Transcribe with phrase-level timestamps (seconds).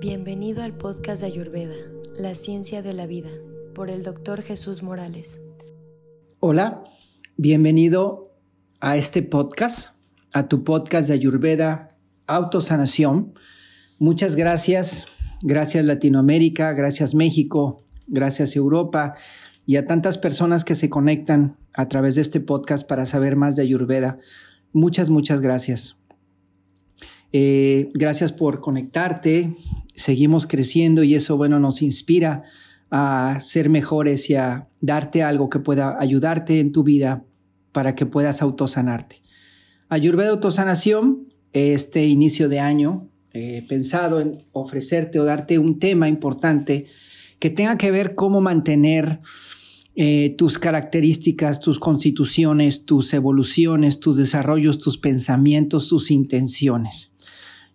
[0.00, 1.74] Bienvenido al podcast de Ayurveda,
[2.16, 3.28] La Ciencia de la Vida,
[3.74, 5.44] por el doctor Jesús Morales.
[6.38, 6.84] Hola,
[7.36, 8.32] bienvenido
[8.80, 9.94] a este podcast,
[10.32, 13.34] a tu podcast de Ayurveda, Autosanación.
[13.98, 15.04] Muchas gracias,
[15.42, 19.16] gracias Latinoamérica, gracias México, gracias Europa
[19.66, 23.54] y a tantas personas que se conectan a través de este podcast para saber más
[23.54, 24.18] de Ayurveda.
[24.72, 26.00] Muchas, muchas gracias.
[27.32, 29.54] Eh, gracias por conectarte,
[30.00, 32.44] seguimos creciendo y eso, bueno, nos inspira
[32.90, 37.24] a ser mejores y a darte algo que pueda ayudarte en tu vida
[37.72, 39.22] para que puedas autosanarte.
[39.88, 46.86] Ayurveda Autosanación, este inicio de año, he pensado en ofrecerte o darte un tema importante
[47.38, 49.20] que tenga que ver cómo mantener
[49.96, 57.12] eh, tus características, tus constituciones, tus evoluciones, tus desarrollos, tus pensamientos, tus intenciones.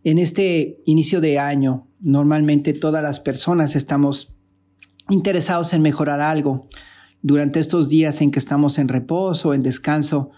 [0.05, 4.35] En este inicio de año, normalmente todas las personas estamos
[5.09, 6.67] interesados en mejorar algo.
[7.23, 10.29] Durante estos días en que estamos en reposo, en descanso,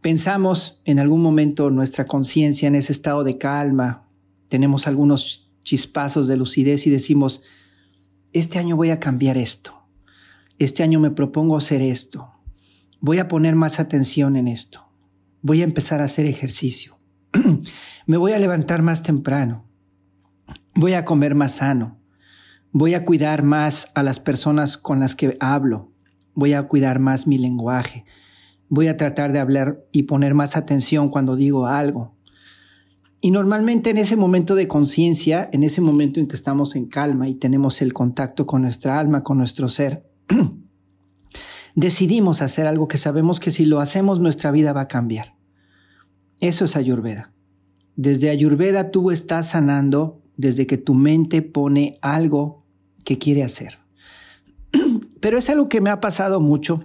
[0.00, 4.08] pensamos en algún momento nuestra conciencia en ese estado de calma,
[4.48, 7.42] tenemos algunos chispazos de lucidez y decimos,
[8.32, 9.88] este año voy a cambiar esto,
[10.58, 12.30] este año me propongo hacer esto,
[12.98, 14.88] voy a poner más atención en esto,
[15.42, 17.01] voy a empezar a hacer ejercicio,
[18.06, 19.64] me voy a levantar más temprano,
[20.74, 21.98] voy a comer más sano,
[22.72, 25.92] voy a cuidar más a las personas con las que hablo,
[26.34, 28.04] voy a cuidar más mi lenguaje,
[28.68, 32.16] voy a tratar de hablar y poner más atención cuando digo algo.
[33.20, 37.28] Y normalmente en ese momento de conciencia, en ese momento en que estamos en calma
[37.28, 40.10] y tenemos el contacto con nuestra alma, con nuestro ser,
[41.76, 45.36] decidimos hacer algo que sabemos que si lo hacemos nuestra vida va a cambiar.
[46.42, 47.32] Eso es Ayurveda.
[47.94, 52.64] Desde Ayurveda tú estás sanando desde que tu mente pone algo
[53.04, 53.78] que quiere hacer.
[55.20, 56.82] Pero es algo que me ha pasado mucho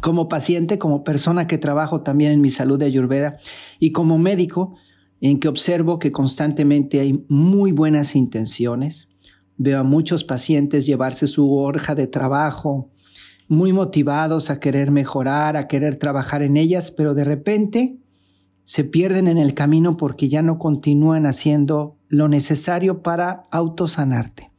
[0.00, 3.36] como paciente, como persona que trabajo también en mi salud de Ayurveda
[3.80, 4.76] y como médico
[5.20, 9.08] en que observo que constantemente hay muy buenas intenciones.
[9.56, 12.92] Veo a muchos pacientes llevarse su hoja de trabajo
[13.48, 18.01] muy motivados a querer mejorar, a querer trabajar en ellas, pero de repente
[18.72, 24.50] se pierden en el camino porque ya no continúan haciendo lo necesario para autosanarte.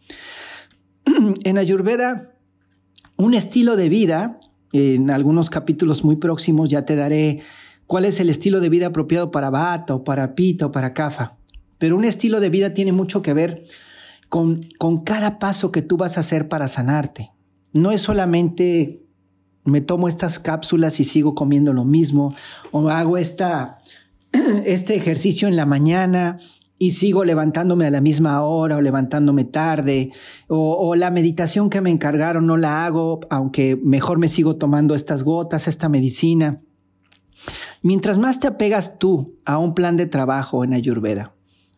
[1.44, 2.36] en Ayurveda,
[3.18, 4.40] un estilo de vida,
[4.72, 7.42] en algunos capítulos muy próximos ya te daré
[7.88, 11.38] cuál es el estilo de vida apropiado para Bata o para Pita o para Kafa.
[11.80, 13.64] Pero un estilo de vida tiene mucho que ver
[14.30, 17.32] con, con cada paso que tú vas a hacer para sanarte.
[17.74, 19.04] No es solamente
[19.66, 22.36] me tomo estas cápsulas y sigo comiendo lo mismo
[22.72, 23.80] o hago esta
[24.66, 26.38] este ejercicio en la mañana
[26.78, 30.12] y sigo levantándome a la misma hora o levantándome tarde,
[30.48, 35.24] o, la meditación que me encargaron no la hago, aunque mejor me sigo tomando estas
[35.24, 36.62] gotas, esta medicina.
[37.82, 41.33] Mientras más te apegas tú a un plan de trabajo en Ayurveda,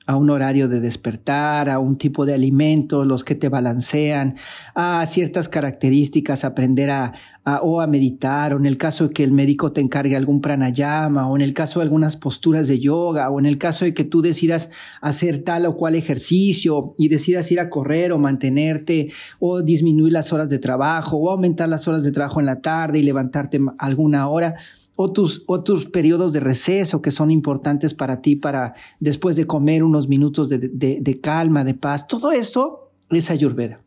[0.07, 4.35] a un horario de despertar, a un tipo de alimentos, los que te balancean,
[4.75, 7.13] a ciertas características, aprender a,
[7.61, 11.27] o a meditar, o en el caso de que el médico te encargue algún pranayama,
[11.27, 14.03] o en el caso de algunas posturas de yoga, o en el caso de que
[14.03, 14.69] tú decidas
[15.01, 20.31] hacer tal o cual ejercicio y decidas ir a correr o mantenerte, o disminuir las
[20.33, 24.27] horas de trabajo, o aumentar las horas de trabajo en la tarde y levantarte alguna
[24.27, 24.55] hora
[24.95, 30.07] o tus, periodos de receso que son importantes para ti, para después de comer unos
[30.07, 32.07] minutos de, de, calma, de paz.
[32.07, 33.81] Todo eso es ayurveda.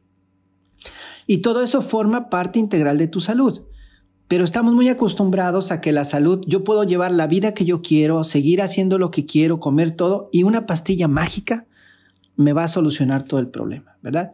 [1.27, 3.63] Y todo eso forma parte integral de tu salud.
[4.29, 7.81] Pero estamos muy acostumbrados a que la salud, yo puedo llevar la vida que yo
[7.81, 11.67] quiero, seguir haciendo lo que quiero, comer todo, y una pastilla mágica
[12.37, 14.33] me va a solucionar todo el problema, ¿verdad?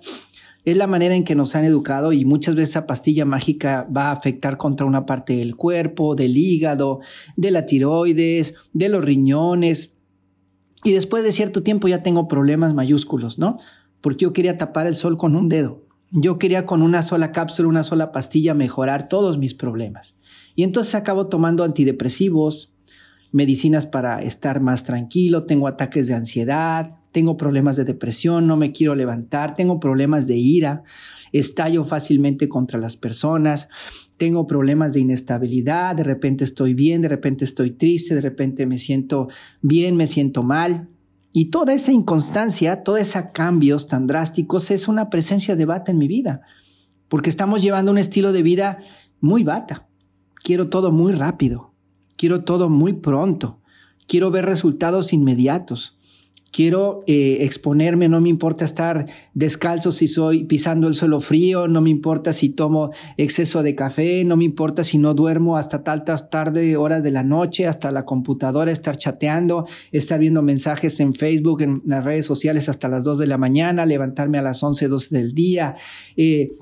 [0.64, 4.08] Es la manera en que nos han educado y muchas veces esa pastilla mágica va
[4.08, 7.00] a afectar contra una parte del cuerpo, del hígado,
[7.36, 9.94] de la tiroides, de los riñones.
[10.82, 13.58] Y después de cierto tiempo ya tengo problemas mayúsculos, ¿no?
[14.00, 15.84] Porque yo quería tapar el sol con un dedo.
[16.10, 20.14] Yo quería con una sola cápsula, una sola pastilla mejorar todos mis problemas.
[20.54, 22.74] Y entonces acabo tomando antidepresivos,
[23.32, 28.72] medicinas para estar más tranquilo, tengo ataques de ansiedad, tengo problemas de depresión, no me
[28.72, 30.82] quiero levantar, tengo problemas de ira,
[31.30, 33.68] estallo fácilmente contra las personas,
[34.16, 38.78] tengo problemas de inestabilidad, de repente estoy bien, de repente estoy triste, de repente me
[38.78, 39.28] siento
[39.62, 40.88] bien, me siento mal.
[41.30, 45.98] Y toda esa inconstancia, todos esos cambios tan drásticos es una presencia de bata en
[45.98, 46.40] mi vida,
[47.08, 48.78] porque estamos llevando un estilo de vida
[49.20, 49.86] muy bata.
[50.42, 51.74] Quiero todo muy rápido,
[52.16, 53.62] quiero todo muy pronto,
[54.08, 55.96] quiero ver resultados inmediatos
[56.54, 61.80] quiero eh, exponerme, no me importa estar descalzo si soy pisando el suelo frío, no
[61.80, 66.30] me importa si tomo exceso de café, no me importa si no duermo hasta tantas
[66.30, 71.62] tarde horas de la noche, hasta la computadora, estar chateando, estar viendo mensajes en Facebook,
[71.62, 75.16] en las redes sociales hasta las 2 de la mañana, levantarme a las 11, 12
[75.16, 75.74] del día.
[76.16, 76.52] Eh,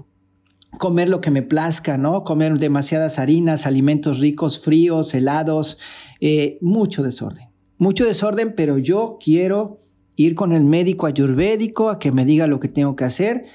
[0.79, 2.25] comer lo que me plazca, ¿no?
[2.25, 5.77] Comer demasiadas harinas, alimentos ricos, fríos, helados,
[6.19, 7.52] eh, mucho desorden.
[7.83, 9.81] Mucho desorden, pero yo quiero
[10.15, 13.47] ir con el médico ayurvédico a que me diga lo que tengo que hacer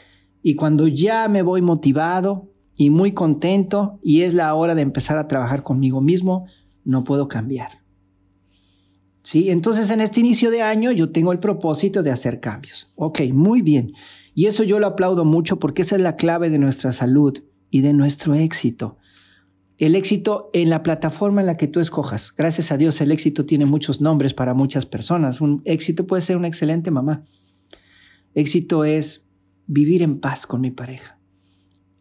[0.43, 5.17] y cuando ya me voy motivado y muy contento y es la hora de empezar
[5.17, 6.45] a trabajar conmigo mismo,
[6.83, 7.85] no puedo cambiar.
[9.23, 9.49] ¿Sí?
[9.49, 12.91] Entonces en este inicio de año yo tengo el propósito de hacer cambios.
[12.97, 13.93] Ok, muy bien.
[14.35, 17.41] Y eso yo lo aplaudo mucho porque esa es la clave de nuestra salud
[17.71, 18.97] y de nuestro éxito
[19.77, 22.33] el éxito en la plataforma en la que tú escojas.
[22.35, 25.39] Gracias a Dios, el éxito tiene muchos nombres para muchas personas.
[25.39, 27.23] Un éxito puede ser una excelente mamá.
[28.33, 29.29] Éxito es
[29.67, 31.19] vivir en paz con mi pareja.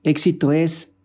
[0.02, 0.96] Éxito es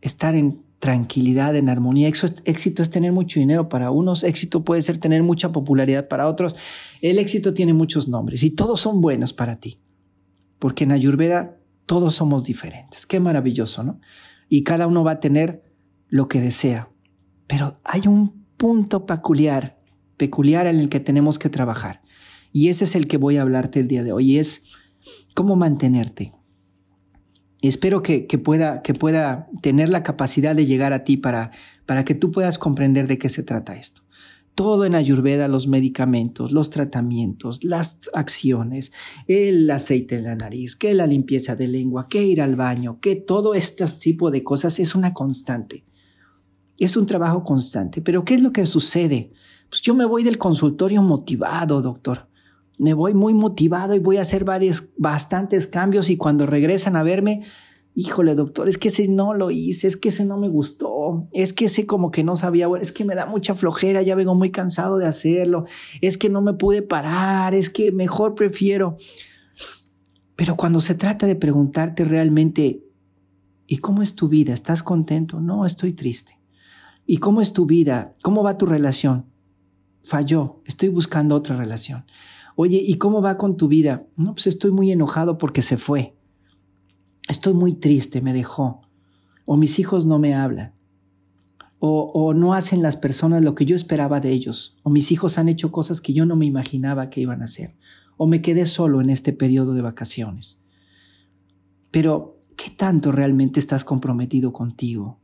[0.00, 2.08] estar en tranquilidad, en armonía.
[2.08, 4.24] Éxito es tener mucho dinero para unos.
[4.24, 6.56] Éxito puede ser tener mucha popularidad para otros.
[7.00, 9.78] El éxito tiene muchos nombres y todos son buenos para ti.
[10.58, 13.06] Porque en Ayurveda todos somos diferentes.
[13.06, 14.00] Qué maravilloso, ¿no?
[14.48, 15.62] Y cada uno va a tener
[16.12, 16.90] lo que desea.
[17.46, 19.80] Pero hay un punto peculiar,
[20.18, 22.02] peculiar en el que tenemos que trabajar.
[22.52, 24.38] Y ese es el que voy a hablarte el día de hoy.
[24.38, 24.62] es
[25.34, 26.32] cómo mantenerte.
[27.62, 31.50] Espero que, pueda, que pueda tener la capacidad de llegar a ti para,
[31.86, 34.02] para que tú puedas comprender de qué se trata esto.
[34.54, 38.92] Todo en Ayurveda, los medicamentos, los tratamientos, las acciones,
[39.28, 43.16] el aceite en la nariz, que la limpieza de lengua, que ir al baño, que
[43.16, 45.84] todo este tipo de cosas es una constante.
[46.78, 48.02] Es un trabajo constante.
[48.02, 49.32] Pero ¿qué es lo que sucede?
[49.68, 52.28] Pues yo me voy del consultorio motivado, doctor.
[52.78, 57.02] Me voy muy motivado y voy a hacer varios, bastantes cambios y cuando regresan a
[57.02, 57.42] verme,
[57.94, 61.52] híjole, doctor, es que ese no lo hice, es que ese no me gustó, es
[61.52, 64.34] que ese como que no sabía, bueno, es que me da mucha flojera, ya vengo
[64.34, 65.66] muy cansado de hacerlo,
[66.00, 68.96] es que no me pude parar, es que mejor prefiero.
[70.36, 72.82] Pero cuando se trata de preguntarte realmente,
[73.66, 74.54] ¿y cómo es tu vida?
[74.54, 75.40] ¿Estás contento?
[75.40, 76.41] No, estoy triste.
[77.12, 78.14] ¿Y cómo es tu vida?
[78.22, 79.26] ¿Cómo va tu relación?
[80.02, 82.06] Falló, estoy buscando otra relación.
[82.56, 84.06] Oye, ¿y cómo va con tu vida?
[84.16, 86.16] No, pues estoy muy enojado porque se fue.
[87.28, 88.80] Estoy muy triste, me dejó.
[89.44, 90.72] O mis hijos no me hablan.
[91.80, 94.78] O, no hacen las personas lo que yo esperaba de ellos.
[94.82, 97.76] O mis hijos han hecho cosas que yo no me imaginaba que iban a hacer.
[98.16, 100.62] O me quedé solo en este periodo de vacaciones.
[101.90, 105.20] Pero, ¿qué tanto realmente estás comprometido contigo?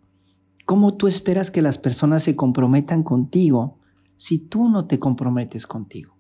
[0.69, 3.79] ¿Cómo tú esperas que las personas se comprometan contigo
[4.19, 6.19] si tú no te comprometes contigo?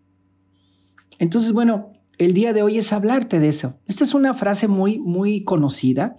[1.19, 3.79] Entonces, bueno, el día de hoy es hablarte de eso.
[3.87, 6.17] Esta es una frase muy, muy conocida,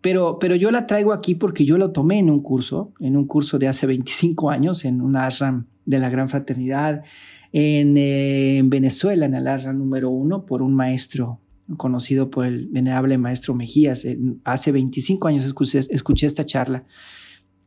[0.00, 3.26] pero, pero yo la traigo aquí porque yo lo tomé en un curso, en un
[3.26, 7.02] curso de hace 25 años, en un ashram de la Gran Fraternidad,
[7.50, 11.40] en, eh, Venezuela, en el ashram número uno, por un maestro
[11.76, 14.06] conocido por el venerable maestro Mejías.
[14.44, 16.84] hace 25 años escuché esta charla.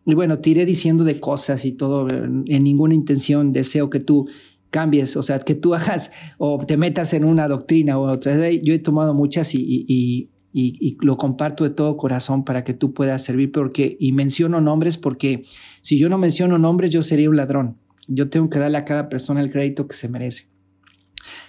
[0.09, 4.27] Y bueno, te iré diciendo de cosas y todo, en ninguna intención deseo que tú
[4.71, 8.49] cambies, o sea, que tú hagas o te metas en una doctrina o otra.
[8.49, 12.91] Yo he tomado muchas y, y, y, lo comparto de todo corazón para que tú
[12.91, 15.43] puedas servir, porque, y menciono nombres porque
[15.83, 17.77] si yo no menciono nombres, yo sería un ladrón.
[18.07, 20.47] Yo tengo que darle a cada persona el crédito que se merece.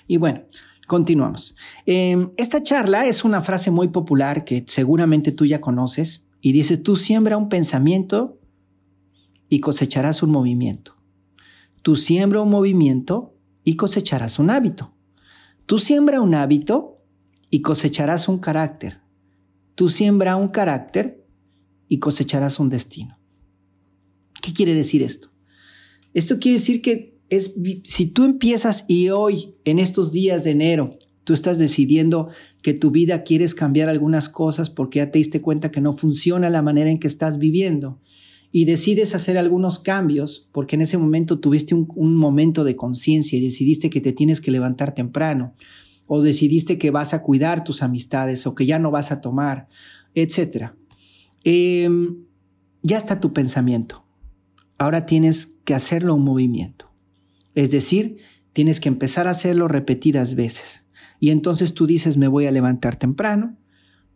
[0.07, 0.43] Y bueno,
[0.87, 1.57] continuamos.
[1.87, 6.77] Em, esta charla es una frase muy popular que seguramente tú ya conoces y dice,
[6.77, 8.37] tú siembra un pensamiento
[9.51, 10.95] y cosecharás un movimiento.
[11.83, 14.95] Tú siembra un movimiento y cosecharás un hábito.
[15.67, 17.03] Tú siembra un hábito
[17.51, 19.01] y cosecharás un carácter.
[19.75, 21.27] Tú siembra un carácter
[21.89, 23.19] y cosecharás un destino.
[24.41, 25.31] ¿Qué quiere decir esto?
[26.15, 27.55] Esto quiere decir que es,
[27.85, 32.29] si tú empiezas y hoy, en estos días de enero, tú estás decidiendo
[32.63, 36.51] que tu vida quieres cambiar algunas cosas porque ya te diste cuenta que no funciona
[36.51, 38.01] la manera en que estás viviendo,
[38.53, 43.43] y decides hacer algunos cambios porque en ese momento tuviste un, momento de conciencia y
[43.43, 45.55] decidiste que te tienes que levantar temprano
[46.07, 49.69] o decidiste que vas a cuidar tus amistades o que ya no vas a tomar,
[50.15, 50.73] etc.
[51.45, 52.25] Em,
[52.83, 54.05] ya está tu pensamiento.
[54.77, 56.91] Ahora tienes que hacerlo un movimiento.
[57.55, 58.17] Es decir,
[58.53, 60.85] tienes que empezar a hacerlo repetidas veces.
[61.21, 63.57] Y entonces tú dices, me voy a levantar temprano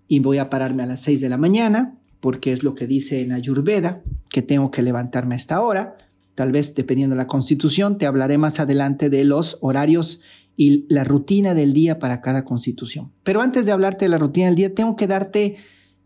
[0.08, 3.20] y voy a pararme a las 6 de la mañana porque es lo que dice
[3.20, 4.00] en Ayurveda,
[4.30, 5.98] que tengo que levantarme a esta hora.
[6.34, 10.22] Tal vez, dependiendo de la constitución, te hablaré más adelante de los horarios
[10.56, 13.12] y la rutina del día para cada constitución.
[13.24, 15.56] Pero antes de hablarte de la rutina del día, tengo que darte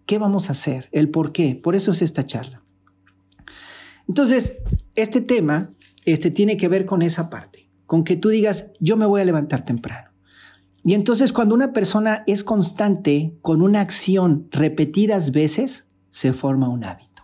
[0.07, 1.55] qué vamos a hacer, el por qué.
[1.55, 2.65] Por eso es esta charla.
[4.09, 4.59] Entonces,
[4.97, 5.71] este tema
[6.05, 9.25] este, tiene que ver con esa parte, con que tú digas, yo me voy a
[9.25, 10.09] levantar temprano.
[10.83, 15.88] Y entonces cuando una persona es constante con una acción repetidas veces,
[16.19, 17.23] se forma un hábito.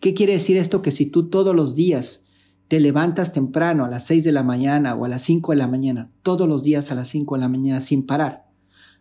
[0.00, 0.80] ¿Qué quiere decir esto?
[0.80, 2.24] Que si tú todos los días
[2.66, 5.66] te levantas temprano a las 6 de la mañana o a las 5 de la
[5.66, 8.46] mañana, todos los días a las 5 de la mañana sin parar,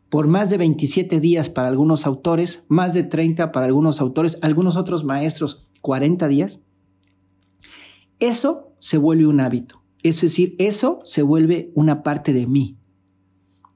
[0.10, 4.75] por más de 27 días para algunos autores, más de 30 para algunos autores, algunos
[4.75, 6.60] otros maestros 40 días,
[8.19, 9.81] eso se vuelve un hábito.
[10.03, 12.77] Es decir, eso se vuelve una parte de mí.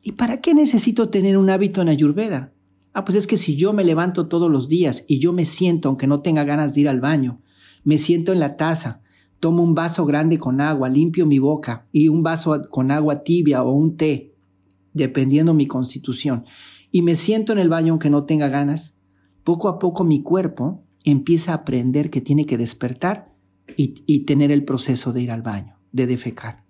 [0.04, 2.52] ¿Y para qué necesito tener un hábito en Ayurveda?
[2.94, 5.90] Ah, pues es que si yo me levanto todos los días y yo me siento,
[5.90, 7.42] aunque no tenga ganas de ir al baño,
[7.84, 9.02] me siento en la taza,
[9.40, 13.64] tomo un vaso grande con agua, limpio mi boca y un vaso con agua tibia
[13.64, 14.36] o un té,
[14.94, 16.46] dependiendo mi constitución,
[16.92, 18.98] y me siento en el baño aunque no tenga ganas,
[19.44, 23.34] poco a poco mi cuerpo empieza a aprender que tiene que despertar
[23.78, 26.69] y, y tener el proceso de ir al baño, de defecar.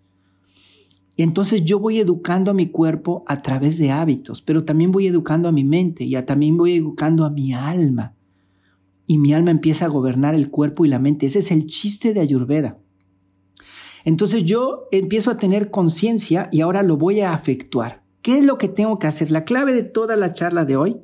[1.23, 5.49] Entonces yo voy educando a mi cuerpo a través de hábitos, pero también voy educando
[5.49, 8.15] a mi mente y también voy educando a mi alma.
[9.05, 11.25] Y mi alma empieza a gobernar el cuerpo y la mente.
[11.25, 12.79] Ese es el chiste de Ayurveda.
[14.05, 17.99] Entonces yo empiezo a tener conciencia y ahora lo voy a afectuar.
[18.21, 19.29] ¿Qué es lo que tengo que hacer?
[19.29, 21.01] La clave de toda la charla de hoy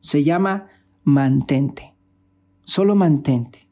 [0.00, 0.66] se llama
[1.04, 1.94] mantente.
[2.64, 3.68] Solo mantente.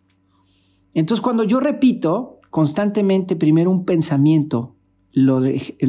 [0.95, 4.77] Entonces cuando yo repito constantemente primero un pensamiento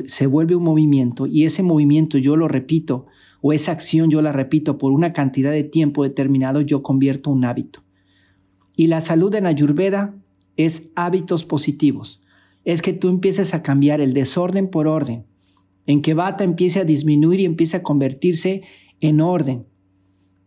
[0.08, 3.06] se vuelve un movimiento y ese movimiento yo lo repito
[3.42, 7.44] o esa acción yo la repito por una cantidad de tiempo determinado, yo convierto un
[7.46, 7.84] hábito.
[8.75, 10.15] Y la salud en Ayurveda
[10.56, 12.22] es hábitos positivos.
[12.63, 15.25] Es que tú empieces a cambiar el desorden por orden,
[15.86, 18.63] en que bata empiece a disminuir y empiece a convertirse
[19.01, 19.65] en orden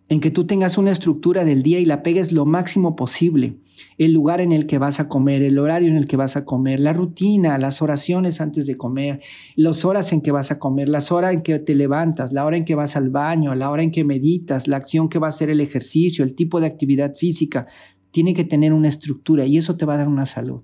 [0.08, 3.58] en que tú tengas una estructura del día y la pegues lo máximo posible.
[3.98, 6.44] El lugar en el que vas a comer, el horario en el que vas a
[6.44, 9.20] comer, la rutina, las oraciones antes de comer,
[9.56, 12.56] las horas en que vas a comer, las horas en que te levantas, la hora
[12.56, 15.30] en que vas al baño, la hora en que meditas, la acción que va a
[15.30, 17.66] hacer el ejercicio, el tipo de actividad física.
[18.12, 20.62] Tiene que tener una estructura y eso te va a dar una salud.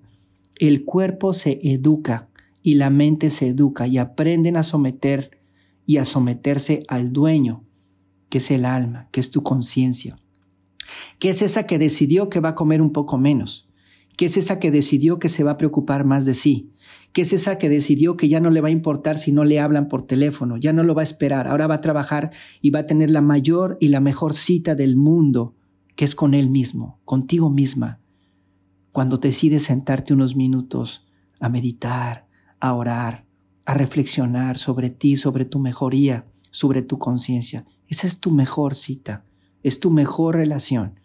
[0.55, 2.29] El cuerpo se educa
[2.63, 5.43] y la mente se educa y aprenden a someter
[5.85, 7.65] y a someterse al dueño
[8.33, 10.17] que es el alma, que es tu conciencia,
[11.19, 13.69] que es esa que decidió que va a comer un poco menos,
[14.17, 16.73] que es esa que decidió que se va a preocupar más de sí,
[17.13, 19.61] que es esa que decidió que ya no le va a importar si no le
[19.61, 22.31] hablan por teléfono, ya no lo va a esperar, ahora va a trabajar
[22.63, 25.55] y va a tener la mayor y la mejor cita del mundo,
[25.95, 28.01] que es con él mismo, contigo misma,
[28.93, 31.07] cuando decides sentarte unos minutos
[31.39, 32.29] a meditar,
[32.61, 33.27] a orar,
[33.67, 37.67] a reflexionar sobre ti, sobre tu mejoría, sobre tu conciencia.
[37.93, 39.27] Esa es tu mejor cita,
[39.63, 40.99] es tu mejor relación.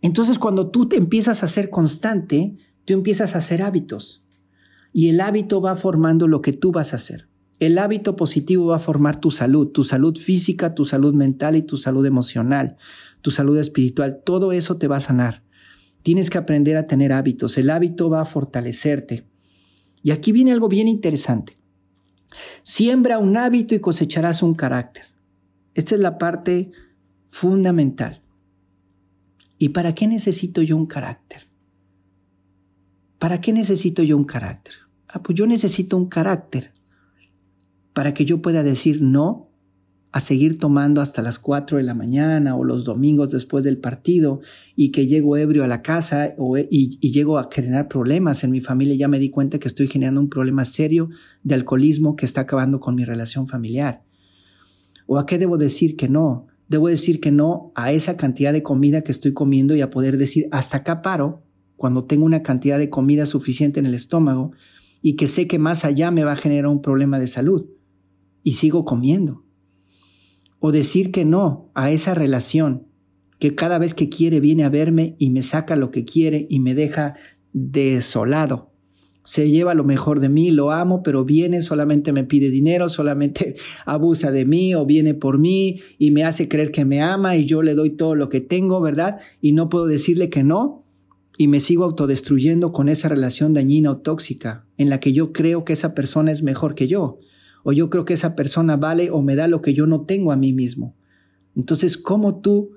[0.00, 4.24] Entonces cuando tú te empiezas a ser constante, tú empiezas a hacer hábitos
[4.94, 7.28] y el hábito va formando lo que tú vas a hacer.
[7.60, 11.60] El hábito positivo va a formar tu salud, tu salud física, tu salud mental y
[11.60, 12.78] tu salud emocional,
[13.20, 14.22] tu salud espiritual.
[14.24, 15.42] Todo eso te va a sanar.
[16.02, 17.58] Tienes que aprender a tener hábitos.
[17.58, 19.28] El hábito va a fortalecerte.
[20.02, 21.58] Y aquí viene algo bien interesante.
[22.62, 25.13] Siembra un hábito y cosecharás un carácter.
[25.74, 26.70] Esta es la parte
[27.26, 28.22] fundamental.
[29.58, 31.48] ¿Y para qué necesito yo un carácter?
[33.18, 34.74] ¿Para qué necesito yo un carácter?
[35.08, 36.72] Ah, pues yo necesito un carácter
[37.92, 39.50] para que yo pueda decir no
[40.12, 44.40] a seguir tomando hasta las 4 de la mañana o los domingos después del partido
[44.76, 46.34] y que llego ebrio a la casa
[46.70, 48.94] y, y, llego a generar problemas en mi familia.
[48.94, 51.08] Ya me di cuenta que estoy generando un problema serio
[51.42, 54.04] de alcoholismo que está acabando con mi relación familiar.
[55.06, 56.46] ¿O a qué debo decir que no?
[56.68, 60.16] Debo decir que no a esa cantidad de comida que estoy comiendo y a poder
[60.16, 61.42] decir hasta acá paro
[61.76, 64.52] cuando tengo una cantidad de comida suficiente en el estómago
[65.02, 67.66] y que sé que más allá me va a generar un problema de salud
[68.42, 69.44] y sigo comiendo.
[70.58, 72.86] O decir que no a esa relación
[73.38, 76.60] que cada vez que quiere viene a verme y me saca lo que quiere y
[76.60, 77.14] me deja
[77.52, 78.73] desolado
[79.24, 83.56] se lleva lo mejor de mí, lo amo, pero viene, solamente me pide dinero, solamente
[83.86, 87.46] abusa de mí o viene por mí y me hace creer que me ama y
[87.46, 89.18] yo le doy todo lo que tengo, ¿verdad?
[89.40, 90.84] Y no puedo decirle que no
[91.36, 95.64] y me sigo autodestruyendo con esa relación dañina o tóxica en la que yo creo
[95.64, 97.18] que esa persona es mejor que yo
[97.64, 100.30] o yo creo que esa persona vale o me da lo que yo no tengo
[100.30, 100.94] a mí mismo.
[101.56, 102.72] Entonces, ¿cómo tú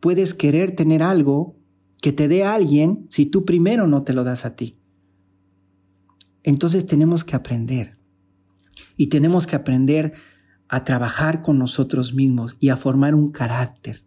[0.00, 1.56] puedes querer tener algo
[2.00, 4.77] que te dé a alguien si tú primero no te lo das a ti?
[6.42, 7.98] Entonces tenemos que aprender
[8.96, 10.12] Y tenemos que aprender
[10.68, 14.02] a trabajar con nosotros mismos y a formar un carácter.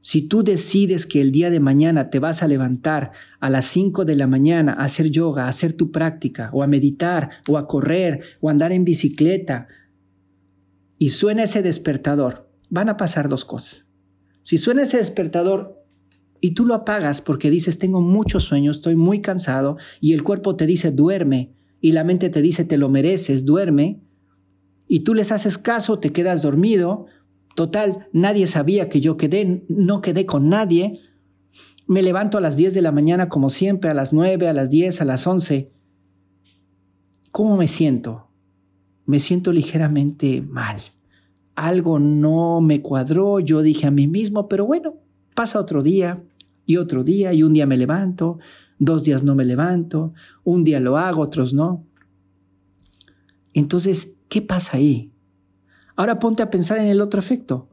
[0.00, 4.04] Si tú decides que el día de mañana te vas a levantar a las 5
[4.04, 7.68] de la mañana a hacer yoga, a hacer tu práctica, o a meditar, o a
[7.68, 9.68] correr, o a andar en bicicleta,
[10.98, 13.86] y suena ese despertador, van a pasar dos cosas.
[14.42, 15.81] Si suena ese despertador
[16.42, 20.56] y tú lo apagas porque dices, tengo muchos sueños, estoy muy cansado, y el cuerpo
[20.56, 24.02] te dice, duerme, y la mente te dice, te lo mereces, duerme,
[24.88, 27.06] y tú les haces caso, te quedas dormido,
[27.54, 30.98] total, nadie sabía que yo quedé, no quedé con nadie,
[31.86, 34.68] me levanto a las 10 de la mañana como siempre, a las 9, a las
[34.68, 35.70] 10, a las 11.
[37.30, 38.32] ¿Cómo me siento?
[39.06, 40.82] Me siento ligeramente mal.
[41.54, 44.96] Algo no me cuadró, yo dije a mí mismo, pero bueno,
[45.34, 46.22] pasa otro día
[46.66, 48.38] y otro día y un día me levanto,
[48.78, 50.14] dos días no me levanto,
[50.44, 51.86] un día lo hago, otros no.
[53.54, 55.12] Entonces, ¿Qué pasa ahí?
[55.94, 57.68] Ahora ponte a pensar en el otro efecto.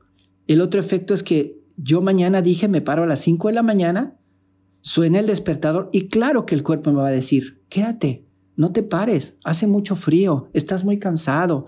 [0.45, 3.63] El otro efecto es que yo mañana dije me paro a las 5 de la
[3.63, 4.17] mañana,
[4.81, 8.25] suena el despertador y claro que el cuerpo me va a decir, quédate,
[8.57, 11.65] no te pares, hace mucho frío, estás muy cansado,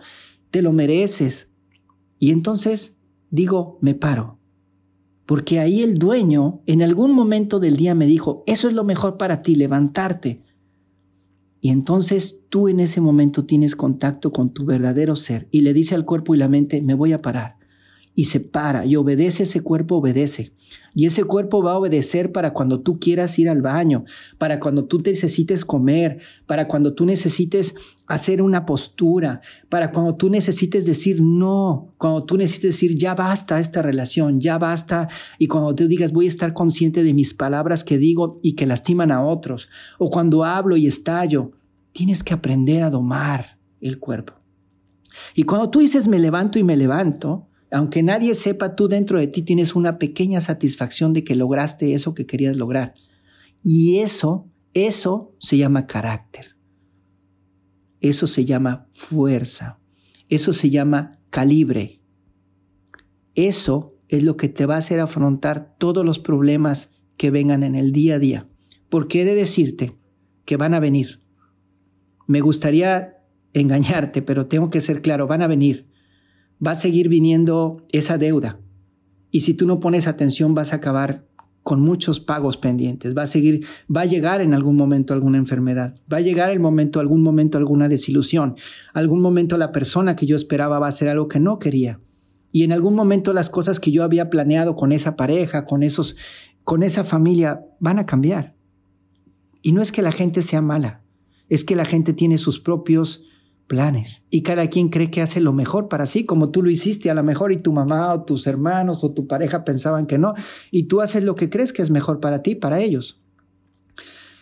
[0.49, 1.53] te lo mereces.
[2.19, 2.97] Y entonces
[3.29, 4.40] digo, me paro.
[5.31, 9.15] Porque ahí el dueño en algún momento del día me dijo, eso es lo mejor
[9.15, 10.43] para ti, levantarte.
[11.61, 15.95] Y entonces tú en ese momento tienes contacto con tu verdadero ser y le dice
[15.95, 17.60] al cuerpo y la mente, me voy a parar.
[18.13, 20.53] Y se para y obedece, ese cuerpo obedece.
[20.93, 24.03] Y ese cuerpo va a obedecer para cuando tú quieras ir al baño,
[24.37, 27.75] para cuando tú necesites comer, para cuando tú necesites
[28.07, 29.39] hacer una postura,
[29.69, 34.57] para cuando tú necesites decir no, cuando tú necesites decir ya basta esta relación, ya
[34.57, 35.07] basta,
[35.39, 38.65] y cuando tú digas voy a estar consciente de mis palabras que digo y que
[38.65, 41.51] lastiman a otros, o cuando hablo y estallo,
[41.93, 44.33] tienes que aprender a domar el cuerpo.
[45.35, 49.27] Y cuando tú dices me levanto y me levanto, aunque nadie sepa, tú dentro de
[49.27, 52.93] ti tienes una pequeña satisfacción de que lograste eso que querías lograr.
[53.63, 56.57] Y eso, eso se llama carácter.
[58.01, 59.79] Eso se llama fuerza.
[60.27, 62.01] Eso se llama calibre.
[63.35, 67.75] Eso es lo que te va a hacer afrontar todos los problemas que vengan en
[67.75, 68.49] el día a día.
[68.89, 69.95] Porque he de decirte
[70.43, 71.21] que van a venir.
[72.27, 75.90] Me gustaría engañarte, pero tengo que ser claro, van a venir
[76.65, 78.59] va a seguir viniendo esa deuda.
[79.31, 81.25] Y si tú no pones atención vas a acabar
[81.63, 83.15] con muchos pagos pendientes.
[83.15, 85.95] Va a seguir, va a llegar en algún momento alguna enfermedad.
[86.11, 88.55] Va a llegar el momento, algún momento alguna desilusión.
[88.93, 91.99] Algún momento la persona que yo esperaba va a hacer algo que no quería.
[92.51, 96.15] Y en algún momento las cosas que yo había planeado con esa pareja, con esos,
[96.63, 98.55] con esa familia, van a cambiar.
[99.61, 101.01] Y no es que la gente sea mala,
[101.47, 103.23] es que la gente tiene sus propios
[103.71, 107.09] planes y cada quien cree que hace lo mejor para sí, como tú lo hiciste
[107.09, 110.33] a lo mejor y tu mamá o tus hermanos o tu pareja pensaban que no,
[110.71, 113.21] y tú haces lo que crees que es mejor para ti, para ellos.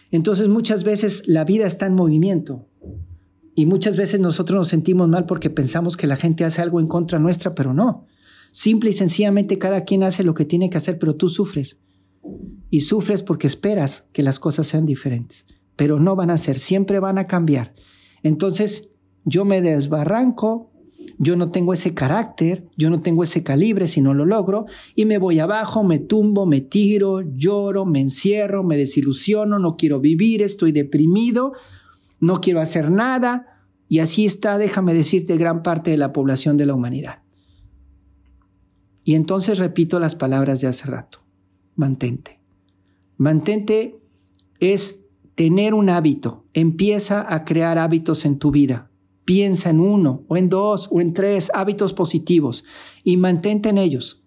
[0.10, 2.68] Entonces muchas veces la vida está en movimiento
[3.54, 6.88] y muchas veces nosotros nos sentimos mal porque pensamos que la gente hace algo en
[6.88, 8.08] contra nuestra, pero no.
[8.50, 11.78] Simple y sencillamente cada quien hace lo que tiene que hacer, pero tú sufres.
[12.72, 17.00] Y sufres porque esperas que las cosas sean diferentes, pero no van a ser, siempre
[17.00, 17.76] van a cambiar.
[18.24, 18.89] Entonces,
[19.25, 20.71] yo me desbarranco,
[21.17, 25.05] yo no tengo ese carácter, yo no tengo ese calibre si no lo logro, y
[25.05, 30.41] me voy abajo, me tumbo, me tiro, lloro, me encierro, me desilusiono, no quiero vivir,
[30.41, 31.53] estoy deprimido,
[32.19, 36.65] no quiero hacer nada, y así está, déjame decirte, gran parte de la población de
[36.65, 37.23] la humanidad.
[39.03, 41.19] Y entonces repito las palabras de hace rato,
[41.75, 42.39] mantente.
[43.17, 43.99] Mantente
[44.60, 48.88] es tener un hábito, empieza a crear hábitos en tu vida.
[49.30, 52.63] Piensa en uno o en dos o en tres hábitos positivos
[53.04, 54.24] y mantente en ellos.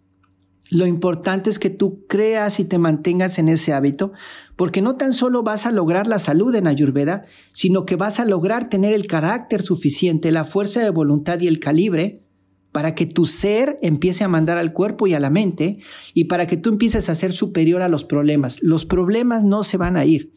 [0.71, 4.13] Lo importante es que tú creas y te mantengas en ese hábito,
[4.55, 8.25] porque no tan solo vas a lograr la salud en Ayurveda, sino que vas a
[8.25, 12.23] lograr tener el carácter suficiente, la fuerza de voluntad y el calibre
[12.71, 15.79] para que tu ser empiece a mandar al cuerpo y a la mente
[16.15, 18.63] y para que tú empieces a ser superior a los problemas.
[18.63, 20.33] Los problemas no se van a ir,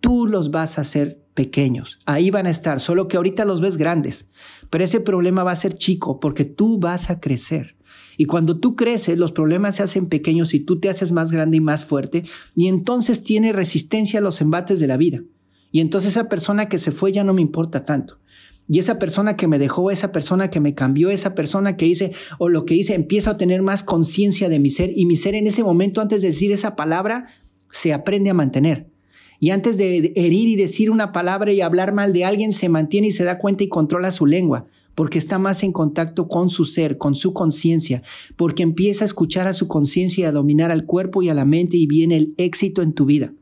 [0.00, 1.98] tú los vas a hacer pequeños.
[2.04, 4.28] Ahí van a estar, solo que ahorita los ves grandes.
[4.70, 7.76] Pero ese problema va a ser chico porque tú vas a crecer.
[8.16, 11.56] Y cuando tú creces, los problemas se hacen pequeños y tú te haces más grande
[11.56, 12.24] y más fuerte.
[12.54, 15.22] Y entonces tiene resistencia a los embates de la vida.
[15.70, 18.18] Y entonces esa persona que se fue ya no me importa tanto.
[18.68, 22.12] Y esa persona que me dejó, esa persona que me cambió, esa persona que hice
[22.38, 24.92] o lo que hice, empiezo a tener más conciencia de mi ser.
[24.94, 27.26] Y mi ser en ese momento, antes de decir esa palabra,
[27.70, 28.91] se aprende a mantener.
[29.42, 33.08] Y antes de herir y decir una palabra y hablar mal de alguien, se mantiene
[33.08, 36.64] y se da cuenta y controla su lengua, porque está más en contacto con su
[36.64, 38.04] ser, con su conciencia,
[38.36, 41.44] porque empieza a escuchar a su conciencia y a dominar al cuerpo y a la
[41.44, 43.34] mente y viene el éxito en tu vida.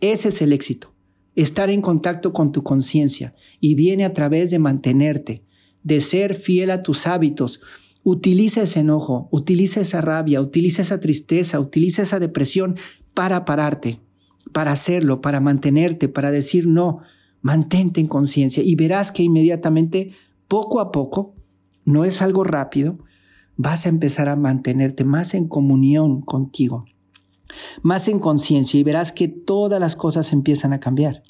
[0.00, 0.94] Ese es el éxito,
[1.34, 5.42] estar en contacto con tu conciencia y viene a través de mantenerte,
[5.82, 7.60] de ser fiel a tus hábitos,
[8.06, 12.76] Utiliza ese enojo, utiliza esa rabia, utiliza esa tristeza, utiliza esa depresión
[13.14, 13.98] para pararte,
[14.52, 17.00] para hacerlo, para mantenerte, para decir no.
[17.40, 20.12] Mantente en conciencia y verás que inmediatamente,
[20.48, 21.34] poco a poco,
[21.84, 22.98] no es algo rápido,
[23.56, 26.86] vas a empezar a mantenerte más en comunión contigo,
[27.82, 31.22] más en conciencia y verás que todas las cosas empiezan a cambiar.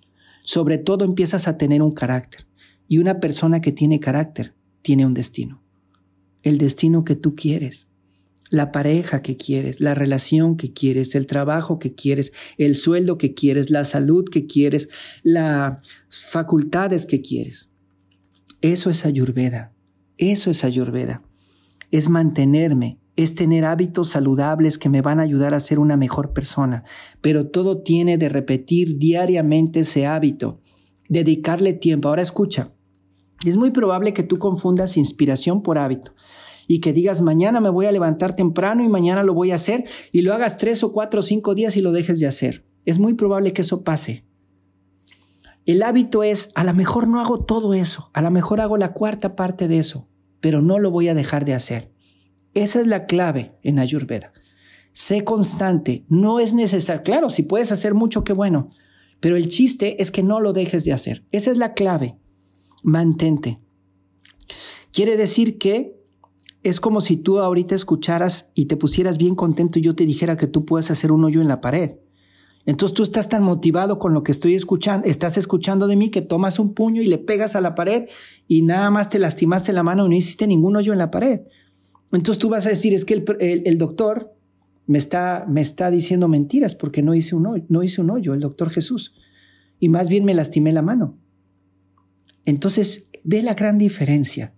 [0.44, 2.46] Sobre todo empiezas a tener un carácter
[2.86, 5.64] y una persona que tiene carácter tiene un destino
[6.44, 7.88] el destino que tú quieres,
[8.54, 13.34] la pareja que quieres, la relación que quieres, el trabajo que quieres, el sueldo que
[13.34, 14.88] quieres, la salud que quieres,
[15.22, 17.68] las facultades que quieres.
[18.60, 19.72] Eso es ayurveda,
[20.18, 21.22] eso es ayurveda.
[21.90, 26.32] Es mantenerme, es tener hábitos saludables que me van a ayudar a ser una mejor
[26.32, 26.84] persona,
[27.20, 30.60] pero todo tiene de repetir diariamente ese hábito,
[31.08, 32.08] dedicarle tiempo.
[32.08, 32.72] Ahora escucha,
[33.44, 36.14] es muy probable que tú confundas inspiración por hábito
[36.66, 39.84] y que digas mañana me voy a levantar temprano y mañana lo voy a hacer
[40.12, 42.64] y lo hagas tres o cuatro o cinco días y lo dejes de hacer.
[42.84, 44.24] Es muy probable que eso pase.
[45.66, 48.92] El hábito es, a lo mejor no hago todo eso, a lo mejor hago la
[48.92, 50.08] cuarta parte de eso,
[50.40, 51.90] pero no lo voy a dejar de hacer.
[52.52, 54.32] Esa es la clave en Ayurveda.
[54.92, 57.02] Sé constante, no es necesario.
[57.02, 58.70] Claro, si puedes hacer mucho, qué bueno,
[59.20, 61.24] pero el chiste es que no lo dejes de hacer.
[61.32, 62.18] Esa es la clave
[62.82, 63.58] mantente.
[64.92, 65.98] Quiere decir que
[66.64, 70.36] es como si tú ahorita escucharas y te pusieras bien contento y yo te dijera
[70.36, 71.96] que tú puedes hacer un hoyo en la pared.
[72.64, 76.22] Entonces tú estás tan motivado con lo que estoy escuchando, estás escuchando de mí que
[76.22, 78.08] tomas un puño y le pegas a la pared
[78.48, 81.42] y nada más te lastimaste la mano y no hiciste ningún hoyo en la pared.
[82.10, 84.34] Entonces tú vas a decir, es que el, doctor
[84.86, 88.32] me está, me está diciendo mentiras porque no hice, un hoyo, no hice un hoyo,
[88.32, 89.14] el doctor Jesús.
[89.78, 91.18] Y más bien me lastimé la mano.
[92.46, 94.54] Entonces, ve la gran diferencia.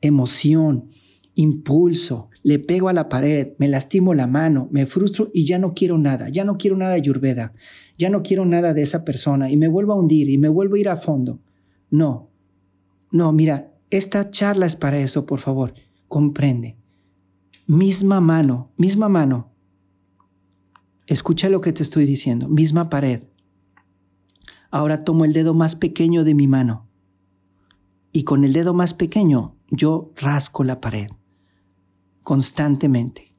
[0.00, 0.88] Emoción,
[1.34, 5.74] impulso, le pego a la pared, me lastimo la mano, me frustro y ya no
[5.74, 7.52] quiero nada, ya no quiero nada de Yurveda,
[7.96, 10.76] ya no quiero nada de esa persona y me vuelvo a hundir y me vuelvo
[10.76, 11.40] a ir a fondo.
[11.90, 12.30] No,
[13.10, 15.74] no, mira, esta charla es para eso, por favor,
[16.08, 16.76] comprende.
[17.66, 19.52] Misma mano, misma mano.
[21.06, 23.22] Escucha lo que te estoy diciendo, misma pared,
[24.70, 26.86] Ahora tomo el dedo más pequeño de mi mano
[28.12, 31.08] y con el dedo más pequeño yo rasco la pared
[32.22, 33.34] constantemente.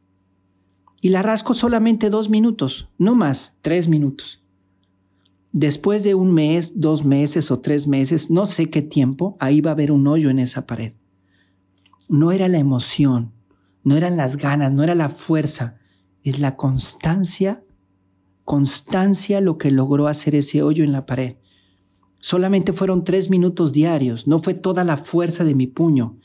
[1.02, 4.44] Y la rasco solamente dos minutos, no más, tres minutos.
[5.52, 9.72] Después de un mes, dos meses o tres meses, no sé qué tiempo, ahí va
[9.72, 10.94] a haber un hoyo en esa pared.
[12.08, 13.32] No era la emoción,
[13.84, 15.78] no eran las ganas, no era la fuerza,
[16.24, 17.63] es la constancia
[18.50, 21.36] constancia lo que logró hacer ese hoyo en la pared.
[22.19, 26.17] Solamente fueron tres minutos diarios, no fue toda la fuerza de mi puño.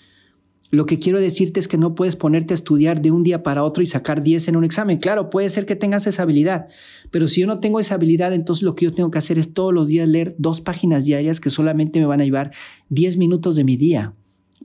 [0.71, 3.63] Lo que quiero decirte es que no puedes ponerte a estudiar de un día para
[3.63, 4.99] otro y sacar 10 en un examen.
[4.99, 6.67] Claro, puede ser que tengas esa habilidad,
[7.13, 9.55] pero si yo no tengo esa habilidad, entonces lo que yo tengo que hacer es
[9.55, 12.51] todos los días leer dos páginas diarias que solamente me van a llevar
[12.89, 14.15] 10 minutos de mi día.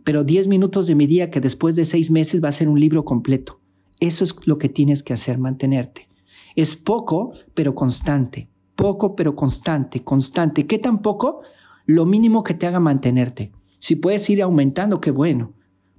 [0.03, 2.79] Pero 10 minutos de mi día que después de seis meses va a ser un
[2.79, 3.59] libro completo.
[3.99, 6.07] Eso es lo que tienes que hacer, mantenerte.
[6.55, 8.48] Es poco, pero constante.
[8.79, 10.65] Poco, pero constante, constante.
[10.65, 11.41] ¿Qué tan poco?
[11.85, 13.51] Lo mínimo que te haga mantenerte.
[13.77, 15.51] Si puedes ir aumentando, qué bueno.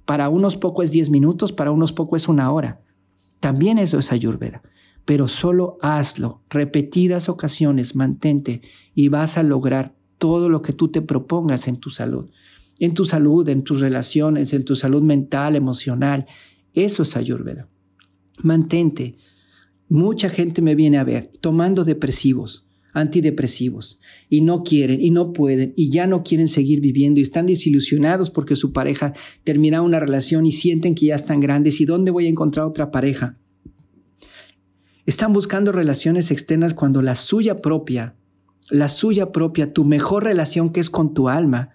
[0.03, 2.81] Para unos poco es 10 minutos, para unos poco es una hora.
[3.39, 4.63] También eso es ayurveda.
[5.05, 8.63] Pero solo hazlo, repetidas ocasiones, mantente
[8.95, 12.31] y vas a lograr todo lo que tú te propongas en tu salud.
[12.79, 16.25] En tu salud, en tus relaciones, en tu salud mental, emocional.
[16.73, 17.67] Eso es ayurveda.
[18.41, 19.17] Mantente,
[19.91, 23.99] Mucha gente me viene a ver tomando depresivos, antidepresivos,
[24.29, 28.29] y no quieren y no pueden y ya no quieren seguir viviendo y están desilusionados
[28.29, 32.25] porque su pareja termina una relación y sienten que ya están grandes y dónde voy
[32.25, 33.37] a encontrar otra pareja.
[35.05, 38.15] Están buscando relaciones externas cuando la suya propia,
[38.69, 41.71] la suya propia, tu mejor relación que es con tu alma,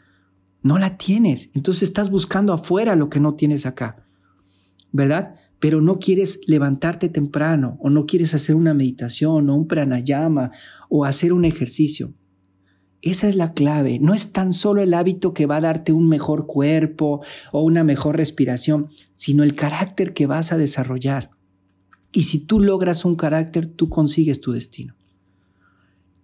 [0.62, 1.50] no la tienes.
[1.54, 4.04] Entonces estás buscando afuera lo que no tienes acá.
[4.92, 5.36] ¿Verdad?
[5.58, 10.52] Pero no quieres levantarte temprano o no quieres hacer una meditación o un pranayama
[10.88, 12.14] o hacer un ejercicio.
[13.02, 13.98] Esa es la clave.
[14.00, 17.84] No es tan solo el hábito que va a darte un mejor cuerpo o una
[17.84, 21.30] mejor respiración, sino el carácter que vas a desarrollar.
[22.12, 24.94] Y si tú logras un carácter, tú consigues tu destino.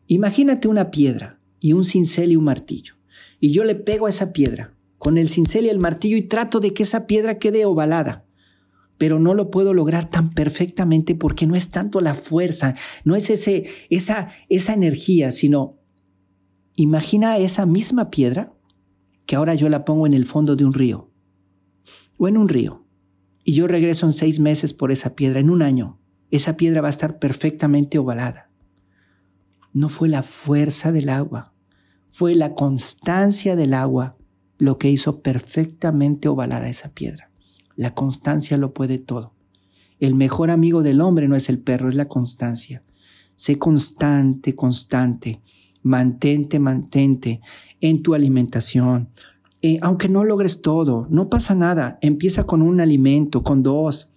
[0.07, 2.95] Imagínate una piedra y un cincel y un martillo.
[3.41, 6.61] Y yo le pego a esa piedra con el cincel y el martillo y trato
[6.61, 8.25] de que esa piedra quede ovalada.
[9.03, 13.31] Pero no lo puedo lograr tan perfectamente porque no es tanto la fuerza, no es
[13.31, 15.81] ese, esa, esa energía, sino
[16.77, 18.53] imagina esa misma piedra
[19.27, 21.11] que ahora yo la pongo en el fondo de un río
[22.17, 22.87] o en un río
[23.43, 25.99] y yo regreso en seis meses por esa piedra, en un año,
[26.31, 28.53] esa piedra va a estar perfectamente ovalada.
[29.73, 31.53] No fue la fuerza del agua,
[32.09, 34.17] fue la constancia del agua
[34.59, 37.32] lo que hizo perfectamente ovalada esa piedra.
[37.77, 39.33] La constancia lo puede todo.
[40.01, 42.83] El mejor amigo del hombre no es el perro, es la constancia.
[43.37, 45.41] Sé constante, constante.
[45.83, 47.41] Mantente, mantente
[47.81, 49.09] en tu alimentación,
[49.65, 51.99] eh, aunque no logres todo, no pasa nada.
[52.01, 54.12] Empieza con un alimento, con dos.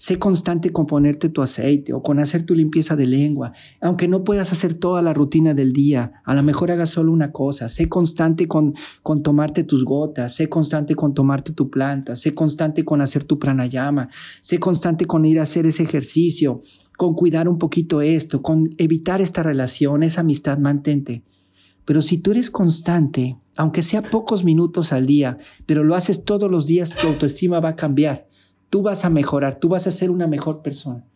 [0.00, 3.52] Sé constante con ponerte tu aceite o con hacer tu limpieza de lengua.
[3.82, 7.32] Aunque no puedas hacer toda la rutina del día, a lo mejor hagas solo una
[7.32, 7.68] cosa.
[7.68, 10.34] Sé constante con, con tomarte tus gotas.
[10.34, 12.16] Sé constante con tomarte tu planta.
[12.16, 14.08] Sé constante con hacer tu pranayama.
[14.40, 16.62] Sé constante con ir a hacer ese ejercicio,
[16.96, 20.56] con cuidar un poquito esto, con evitar esta relación, esa amistad.
[20.56, 21.24] Mantente.
[21.84, 25.36] Pero si tú eres constante, aunque sea pocos minutos al día,
[25.66, 28.29] pero lo haces todos los días, tu autoestima va a cambiar.
[28.70, 31.06] Tú vas a mejorar, tú vas a ser una mejor persona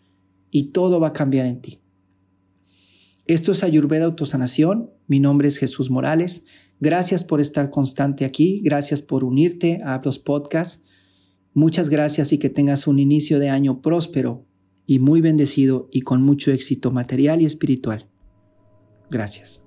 [0.50, 1.80] y todo va a cambiar en ti.
[3.26, 4.90] Esto es Ayurveda Autosanación.
[5.06, 6.44] Mi nombre es Jesús Morales.
[6.80, 8.60] Gracias por estar constante aquí.
[8.62, 10.84] Gracias por unirte a los podcasts.
[11.54, 14.44] Muchas gracias y que tengas un inicio de año próspero
[14.84, 18.08] y muy bendecido y con mucho éxito material y espiritual.
[19.10, 19.63] Gracias.